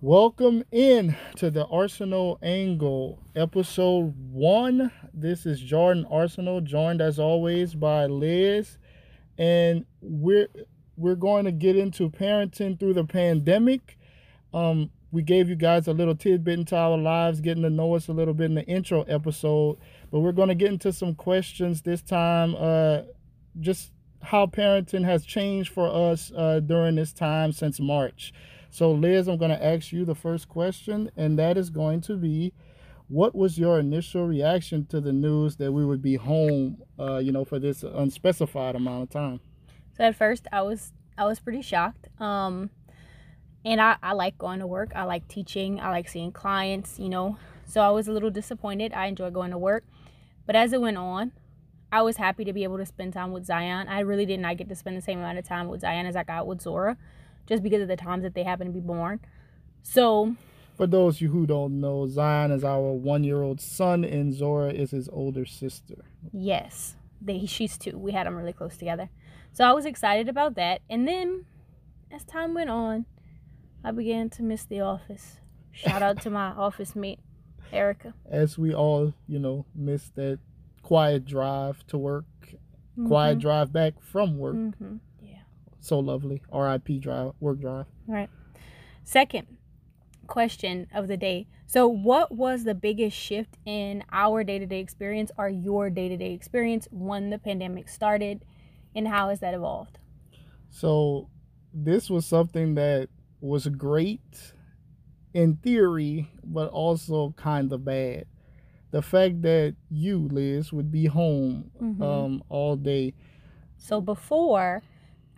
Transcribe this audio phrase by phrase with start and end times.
[0.00, 4.92] Welcome in to the Arsenal Angle, episode one.
[5.12, 8.78] This is Jordan Arsenal, joined as always by Liz,
[9.38, 10.48] and we're
[10.96, 13.98] we're going to get into parenting through the pandemic.
[14.54, 18.08] Um, we gave you guys a little tidbit into our lives, getting to know us
[18.08, 19.78] a little bit in the intro episode,
[20.12, 22.54] but we're going to get into some questions this time.
[22.56, 23.00] Uh,
[23.58, 23.90] just
[24.22, 28.32] how parenting has changed for us uh, during this time since March.
[28.70, 32.16] So, Liz, I'm going to ask you the first question, and that is going to
[32.16, 32.52] be
[33.08, 37.32] what was your initial reaction to the news that we would be home, uh, you
[37.32, 39.40] know, for this unspecified amount of time?
[39.96, 42.08] So at first, I was I was pretty shocked.
[42.20, 42.70] Um,
[43.64, 44.92] and I, I like going to work.
[44.94, 45.80] I like teaching.
[45.80, 46.98] I like seeing clients.
[46.98, 48.92] You know, so I was a little disappointed.
[48.92, 49.84] I enjoy going to work,
[50.46, 51.32] but as it went on,
[51.90, 53.86] I was happy to be able to spend time with Zion.
[53.88, 56.16] I really did not get to spend the same amount of time with Zion as
[56.16, 56.96] I got with Zora
[57.46, 59.20] just because of the times that they happen to be born.
[59.82, 60.36] So,
[60.76, 64.92] for those of you who don't know, Zion is our one-year-old son, and Zora is
[64.92, 65.96] his older sister.
[66.32, 67.98] Yes, they, she's two.
[67.98, 69.10] We had them really close together,
[69.52, 70.80] so I was excited about that.
[70.88, 71.44] And then,
[72.10, 73.06] as time went on,
[73.84, 75.40] I began to miss the office.
[75.72, 77.20] Shout out to my office mate,
[77.72, 78.14] Erica.
[78.30, 80.38] As we all, you know, miss that
[80.82, 83.08] quiet drive to work, mm-hmm.
[83.08, 84.56] quiet drive back from work.
[84.56, 84.96] Mm-hmm
[85.82, 86.42] so lovely.
[86.52, 87.86] RIP drive, work drive.
[88.08, 88.30] All right.
[89.04, 89.46] Second
[90.26, 91.48] question of the day.
[91.66, 96.08] So, what was the biggest shift in our day to day experience or your day
[96.08, 98.44] to day experience when the pandemic started,
[98.94, 99.98] and how has that evolved?
[100.70, 101.28] So,
[101.74, 103.08] this was something that
[103.40, 104.52] was great
[105.34, 108.26] in theory, but also kind of bad.
[108.90, 112.02] The fact that you, Liz, would be home mm-hmm.
[112.02, 113.14] um, all day.
[113.78, 114.82] So, before,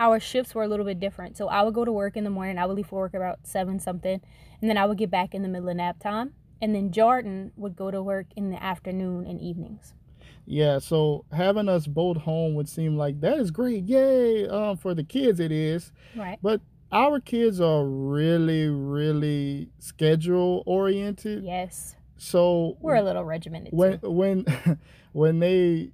[0.00, 1.36] our shifts were a little bit different.
[1.36, 2.58] So I would go to work in the morning.
[2.58, 4.20] I would leave for work about seven something,
[4.60, 6.34] and then I would get back in the middle of nap time.
[6.60, 9.92] And then Jordan would go to work in the afternoon and evenings.
[10.46, 13.84] Yeah, so having us both home would seem like that is great.
[13.84, 14.46] Yay!
[14.46, 15.90] Um, for the kids, it is.
[16.14, 16.38] Right.
[16.42, 16.60] But
[16.92, 21.44] our kids are really, really schedule oriented.
[21.44, 21.96] Yes.
[22.16, 23.72] So we're a little regimented.
[23.72, 24.10] When too.
[24.10, 24.46] when
[25.12, 25.90] when they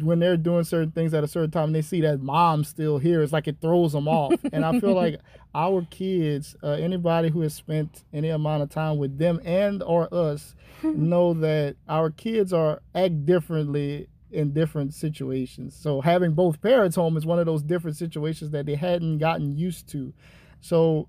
[0.00, 2.96] when they're doing certain things at a certain time and they see that mom's still
[2.96, 5.20] here it's like it throws them off and i feel like
[5.54, 10.08] our kids uh, anybody who has spent any amount of time with them and or
[10.12, 16.96] us know that our kids are act differently in different situations so having both parents
[16.96, 20.12] home is one of those different situations that they hadn't gotten used to
[20.60, 21.08] so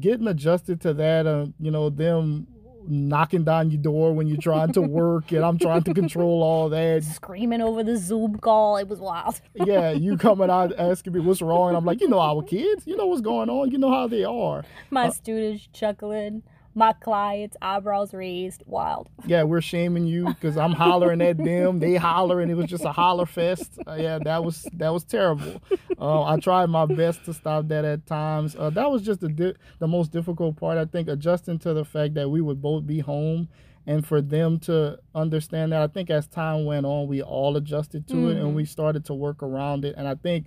[0.00, 2.46] getting adjusted to that uh, you know them
[2.86, 6.68] knocking down your door when you're trying to work and I'm trying to control all
[6.70, 7.04] that.
[7.04, 8.76] Screaming over the Zoom call.
[8.76, 9.40] It was wild.
[9.54, 11.68] yeah, you coming out asking me what's wrong.
[11.68, 12.86] And I'm like, you know our kids.
[12.86, 13.70] You know what's going on.
[13.70, 14.64] You know how they are.
[14.90, 16.42] My uh, students chuckling
[16.74, 19.08] my clients eyebrows raised wild.
[19.26, 21.78] Yeah we're shaming you because i'm hollering at them.
[21.78, 22.50] They hollering.
[22.50, 23.78] It was just a holler fest.
[23.86, 25.62] Uh, yeah that was that was terrible.
[25.98, 28.56] Uh, i tried my best to stop that at times.
[28.56, 31.84] Uh, that was just the di- the most difficult part i think adjusting to the
[31.84, 33.48] fact that we would both be home
[33.86, 38.06] and for them to understand that i think as time went on we all adjusted
[38.06, 38.28] to mm-hmm.
[38.28, 38.56] it and mm-hmm.
[38.56, 39.94] we started to work around it.
[39.96, 40.46] And i think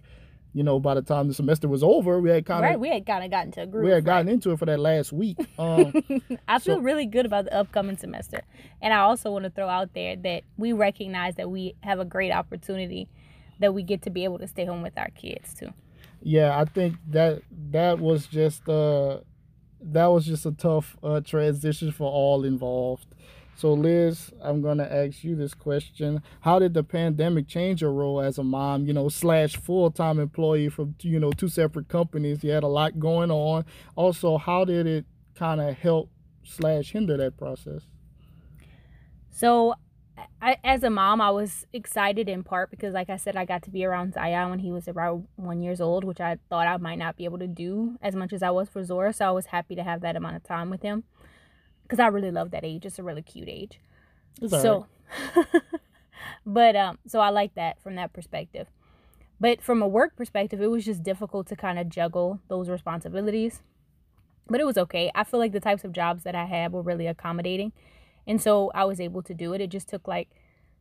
[0.57, 2.79] you know, by the time the semester was over, we had kind of right.
[2.79, 3.85] We had kind of gotten to a groove.
[3.85, 4.33] We had gotten right?
[4.33, 5.37] into it for that last week.
[5.59, 5.91] Um,
[6.47, 8.41] I feel so, really good about the upcoming semester,
[8.81, 12.05] and I also want to throw out there that we recognize that we have a
[12.05, 13.07] great opportunity
[13.59, 15.73] that we get to be able to stay home with our kids too.
[16.21, 17.41] Yeah, I think that
[17.71, 19.19] that was just uh
[19.81, 23.07] that was just a tough uh, transition for all involved.
[23.57, 26.21] So, Liz, I'm going to ask you this question.
[26.41, 30.19] How did the pandemic change your role as a mom, you know, slash full time
[30.19, 32.43] employee from, you know, two separate companies?
[32.43, 33.65] You had a lot going on.
[33.95, 36.11] Also, how did it kind of help
[36.43, 37.81] slash hinder that process?
[39.31, 39.73] So,
[40.39, 43.63] I, as a mom, I was excited in part because, like I said, I got
[43.63, 46.77] to be around Zion when he was around one years old, which I thought I
[46.77, 49.13] might not be able to do as much as I was for Zora.
[49.13, 51.05] So I was happy to have that amount of time with him
[51.87, 52.85] because I really love that age.
[52.85, 53.79] It's a really cute age.
[54.41, 54.87] It's so,
[55.35, 55.61] right.
[56.45, 58.67] but um, so I like that from that perspective.
[59.39, 63.61] But from a work perspective, it was just difficult to kind of juggle those responsibilities.
[64.49, 65.11] But it was okay.
[65.15, 67.71] I feel like the types of jobs that I had were really accommodating.
[68.25, 69.61] And so I was able to do it.
[69.61, 70.29] It just took like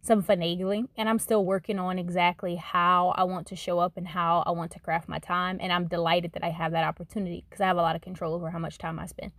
[0.00, 0.88] some finagling.
[0.96, 4.50] And I'm still working on exactly how I want to show up and how I
[4.52, 5.58] want to craft my time.
[5.60, 8.34] And I'm delighted that I have that opportunity because I have a lot of control
[8.34, 9.32] over how much time I spend.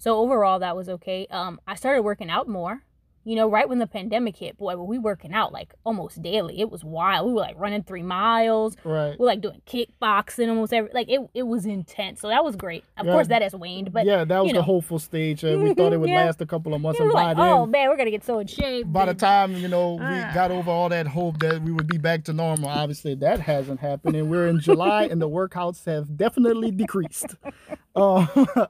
[0.00, 1.26] So overall, that was okay.
[1.30, 2.82] Um, I started working out more.
[3.22, 6.58] you know, right when the pandemic hit, boy, were we working out like almost daily.
[6.58, 7.26] It was wild.
[7.26, 8.78] We were like running three miles.
[8.82, 9.10] Right.
[9.10, 12.22] We were like doing kickboxing almost every like it it was intense.
[12.22, 12.82] So that was great.
[12.96, 13.12] Of Yeah.
[13.12, 15.44] course that has waned, but yeah, that was you the hopeful stage.
[15.44, 16.24] Uh, we thought it would Yeah.
[16.24, 18.24] last a couple of months, we and by like, then, oh man, we're gonna get
[18.24, 18.90] so in shape.
[18.90, 20.30] by the time you know we Ah.
[20.32, 23.80] got over all that hope that we would be back to normal, obviously that hasn't
[23.80, 27.36] happened, and we're in July, and the workouts have definitely decreased.
[27.94, 28.24] Uh,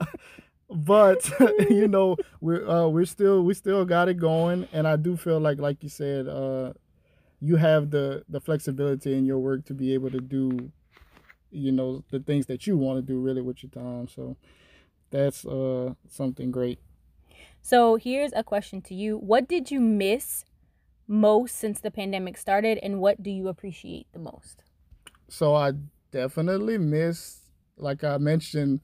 [0.71, 1.31] but
[1.71, 5.41] you know we're uh, we're still we still got it going, and I do feel
[5.41, 6.73] like like you said, uh,
[7.41, 10.71] you have the the flexibility in your work to be able to do,
[11.51, 14.09] you know, the things that you want to do really with your time.
[14.09, 14.37] So
[15.11, 16.79] that's uh something great.
[17.63, 19.19] So here's a question to you.
[19.19, 20.45] What did you miss
[21.07, 24.63] most since the pandemic started and what do you appreciate the most?
[25.29, 25.73] So I
[26.11, 27.41] definitely miss,
[27.77, 28.81] like I mentioned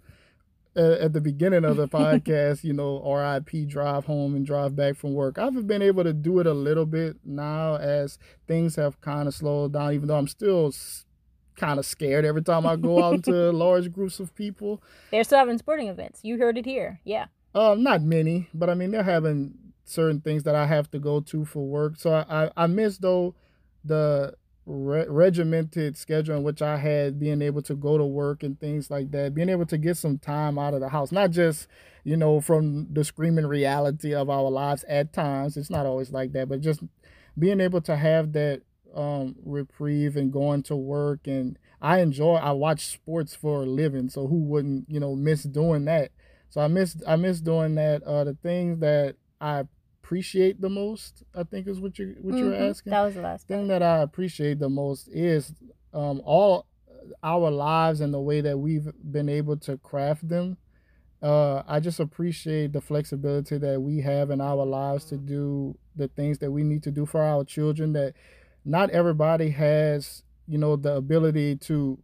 [0.76, 4.96] uh, at the beginning of the podcast, you know, RIP drive home and drive back
[4.96, 5.38] from work.
[5.38, 9.34] I've been able to do it a little bit now as things have kind of
[9.34, 10.72] slowed down, even though I'm still
[11.56, 14.82] kind of scared every time I go out into large groups of people.
[15.10, 16.20] They're still having sporting events.
[16.22, 17.00] You heard it here.
[17.04, 17.26] Yeah.
[17.54, 21.20] Um, not many, but I mean they're having certain things that I have to go
[21.20, 21.96] to for work.
[21.96, 23.34] So I I, I miss though
[23.82, 24.34] the
[24.66, 28.90] re- regimented schedule in which I had being able to go to work and things
[28.90, 31.68] like that, being able to get some time out of the house, not just
[32.04, 35.56] you know from the screaming reality of our lives at times.
[35.56, 36.82] It's not always like that, but just
[37.38, 38.62] being able to have that
[38.94, 44.08] um reprieve and going to work and I enjoy I watch sports for a living,
[44.08, 46.10] so who wouldn't, you know, miss doing that?
[46.48, 48.02] So I miss I miss doing that.
[48.02, 49.64] Uh, the things that I
[50.06, 52.70] appreciate the most, I think, is what you what you're Mhm.
[52.70, 52.90] asking.
[52.92, 53.68] That was the last thing part.
[53.68, 55.52] that I appreciate the most is
[55.92, 56.66] um, all
[57.22, 60.58] our lives and the way that we've been able to craft them.
[61.22, 66.08] Uh, I just appreciate the flexibility that we have in our lives to do the
[66.08, 67.92] things that we need to do for our children.
[67.94, 68.14] That
[68.64, 71.98] not everybody has, you know, the ability to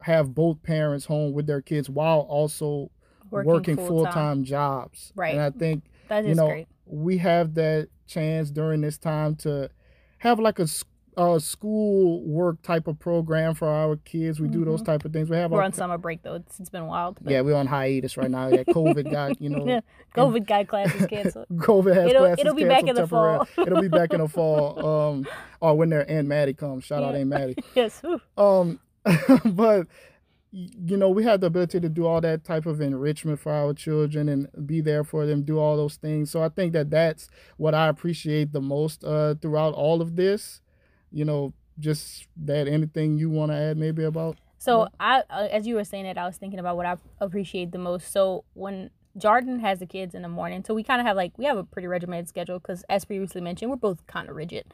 [0.00, 2.90] have both parents home with their kids while also
[3.30, 5.12] working, full time jobs.
[5.14, 5.34] Right.
[5.34, 6.68] And I think that is you know great.
[6.86, 9.70] We have that chance during this time to
[10.18, 10.66] have like a,
[11.16, 14.40] a school work type of program for our kids.
[14.40, 15.28] We do those type of things.
[15.30, 15.54] We have Mm-hmm.
[15.54, 16.34] We're our on summer break though.
[16.34, 17.18] It's, it's been wild.
[17.20, 18.50] but- yeah, we're on hiatus right now.
[18.50, 19.80] That COVID got you know Yeah.
[20.14, 21.46] COVID got classes canceled.
[21.52, 23.46] COVID has It'll- classes it'll be back in the fall.
[23.58, 24.84] it'll be back in the fall.
[24.86, 25.26] Um,
[25.60, 26.84] or when their Aunt Maddie comes.
[26.84, 27.20] Shout out Yeah.
[27.20, 27.56] Aunt Maddie.
[27.74, 28.00] yes.
[28.00, 28.20] whew.
[28.36, 28.78] Um,
[29.44, 29.86] but
[30.52, 33.72] you know, we have the ability to do all that type of enrichment for our
[33.72, 36.30] children and be there for them, do all those things.
[36.30, 40.60] So I think that that's what I appreciate the most uh, throughout all of this.
[41.10, 44.36] You know, just that anything you want to add maybe about.
[44.58, 47.72] So I, uh, as you were saying it, I was thinking about what I appreciate
[47.72, 48.12] the most.
[48.12, 51.36] So when Jordan has the kids in the morning, so we kind of have like
[51.38, 54.66] we have a pretty regimented schedule because, as previously mentioned, we're both kind of rigid.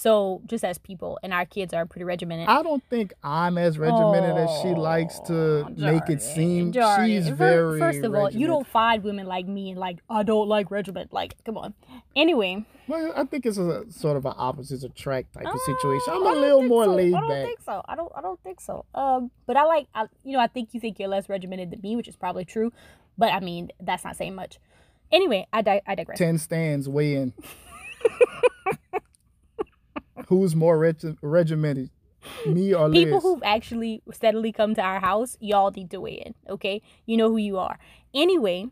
[0.00, 2.46] So just as people, and our kids are pretty regimented.
[2.46, 6.70] I don't think I'm as regimented as she likes to Oh, make it seem.
[6.70, 7.06] Jordan.
[7.06, 10.46] She's very First of all, you don't find women like me and like I don't
[10.46, 11.12] like regiment.
[11.12, 11.74] Like, come on.
[12.14, 16.12] Anyway, Well, I think it's a sort of an opposites attract type of Oh, situation.
[16.14, 16.94] I'm a little more so.
[16.94, 17.44] laid I don't back.
[17.46, 17.82] think so.
[17.88, 18.12] I don't.
[18.14, 18.84] I don't think so.
[18.94, 19.88] Um, but I like.
[19.96, 22.44] I, you know, I think you think you're less regimented than me, which is probably
[22.44, 22.72] true.
[23.18, 24.58] But I mean, that's not saying much.
[25.10, 26.18] Anyway, I di- I digress.
[26.18, 27.32] Ten stands weigh in.
[30.28, 31.90] Who's more reg- regimented,
[32.46, 33.04] me or Liz?
[33.04, 36.34] People who've actually steadily come to our house, y'all need to weigh in.
[36.48, 37.78] Okay, you know who you are.
[38.12, 38.66] Anyway,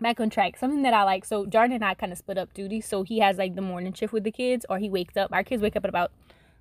[0.00, 0.56] back on track.
[0.56, 1.24] Something that I like.
[1.24, 2.86] So Jordan and I kind of split up duties.
[2.86, 5.30] So he has like the morning shift with the kids, or he wakes up.
[5.32, 6.12] Our kids wake up at about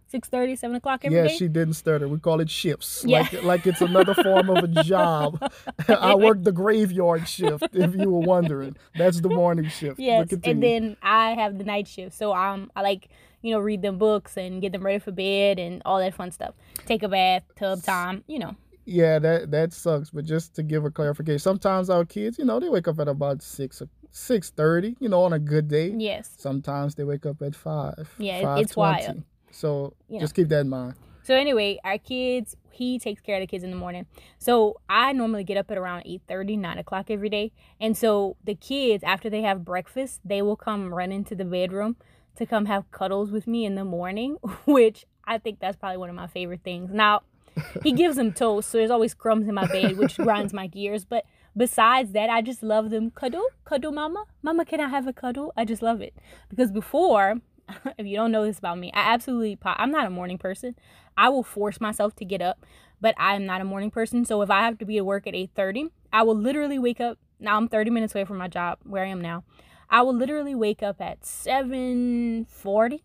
[0.10, 1.32] 6 7 o'clock every day.
[1.32, 2.08] yeah, she didn't stutter.
[2.08, 3.04] We call it shifts.
[3.06, 3.20] Yeah.
[3.22, 5.52] Like like it's another form of a job.
[5.88, 8.76] I work the graveyard shift, if you were wondering.
[8.98, 10.00] That's the morning shift.
[10.00, 12.16] Yes, and then I have the night shift.
[12.18, 13.10] So um, I like
[13.42, 16.32] you know read them books and get them ready for bed and all that fun
[16.32, 16.54] stuff.
[16.86, 18.56] Take a bath, tub time, you know.
[18.86, 20.10] yeah, that that sucks.
[20.10, 23.08] But just to give a clarification, sometimes our kids, you know, they wake up at
[23.08, 24.96] about six six thirty.
[25.00, 25.94] You know, on a good day.
[25.96, 26.34] Yes.
[26.38, 28.10] Sometimes they wake up at five.
[28.18, 28.78] Yeah, it- it's 5:20.
[28.78, 29.24] wild.
[29.52, 30.96] So You just keep that in mind.
[31.24, 34.08] So anyway, our kids, he takes care of the kids in the morning.
[34.40, 37.52] So I normally get up at around 8 9 o'clock every day.
[37.80, 41.98] And so the kids, after they have breakfast, they will come run into the bedroom
[42.38, 46.10] to come have cuddles with me in the morning, which I think that's probably one
[46.10, 46.92] of my favorite things.
[46.92, 47.22] Now,
[47.84, 51.06] he gives them toast, so there's always crumbs in my bed, which grinds my gears.
[51.06, 51.26] But
[51.56, 53.12] besides that, I just love them.
[53.12, 54.26] Cuddle, cuddle, mama.
[54.42, 55.54] Mama, can I have a cuddle?
[55.58, 56.16] I just love it.
[56.50, 57.36] Because before,
[57.98, 60.76] if you don't know this about me, I absolutely, I'm not a morning person.
[61.18, 62.66] I will force myself to get up,
[63.02, 64.26] but I'm not a morning person.
[64.26, 67.18] So if I have to be at work at 8:30, I will literally wake up.
[67.40, 69.44] Now I'm 30 minutes away from my job where I am now.
[69.90, 73.04] I will literally wake up at 7:40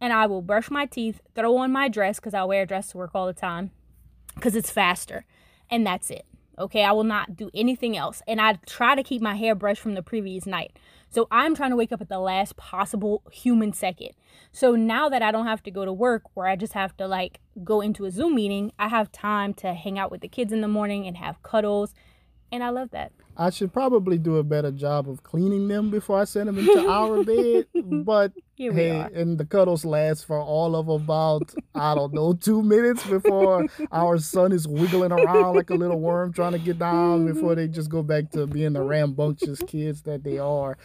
[0.00, 2.88] and I will brush my teeth, throw on my dress cuz I wear a dress
[2.88, 3.70] to work all the time
[4.40, 5.24] cuz it's faster.
[5.70, 6.26] And that's it.
[6.58, 8.20] Okay, I will not do anything else.
[8.26, 10.78] And I try to keep my hair brushed from the previous night.
[11.12, 14.10] So I'm trying to wake up at the last possible human second.
[14.50, 17.06] So now that I don't have to go to work where I just have to
[17.06, 20.54] like go into a Zoom meeting, I have time to hang out with the kids
[20.54, 21.92] in the morning and have cuddles.
[22.52, 23.12] And I love that.
[23.34, 26.86] I should probably do a better job of cleaning them before I send them into
[26.86, 27.66] our bed.
[28.04, 29.06] But hey, are.
[29.06, 34.18] and the cuddles last for all of about, I don't know, two minutes before our
[34.18, 37.88] son is wiggling around like a little worm trying to get down before they just
[37.90, 40.76] go back to being the rambunctious kids that they are.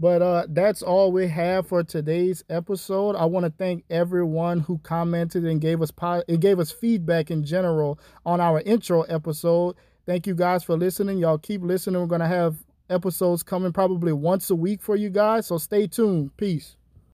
[0.00, 3.14] But uh, that's all we have for today's episode.
[3.16, 7.30] I want to thank everyone who commented and gave us po- it gave us feedback
[7.30, 9.76] in general on our intro episode.
[10.10, 11.18] Thank you guys for listening.
[11.18, 12.00] Y'all keep listening.
[12.00, 12.56] We're going to have
[12.88, 15.46] episodes coming probably once a week for you guys.
[15.46, 16.36] So stay tuned.
[16.36, 16.74] Peace.